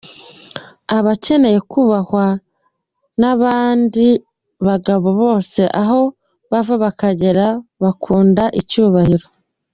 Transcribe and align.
Aba 0.97 1.11
akeneye 1.17 1.59
kubahwa 1.71 2.25
nk’abandi 3.17 4.07
bagabo 4.67 5.07
bose 5.21 5.61
aho 5.81 6.01
bava 6.51 6.73
abakagera 6.77 7.45
bakunda 7.83 8.43
icyubahiro. 8.59 9.27